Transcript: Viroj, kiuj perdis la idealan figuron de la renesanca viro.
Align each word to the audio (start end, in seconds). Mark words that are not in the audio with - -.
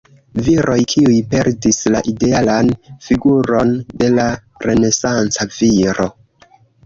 Viroj, 0.45 0.77
kiuj 0.93 1.17
perdis 1.33 1.77
la 1.95 1.99
idealan 2.11 2.71
figuron 3.09 3.75
de 4.03 4.09
la 4.15 4.27
renesanca 4.67 5.47
viro. 5.59 6.09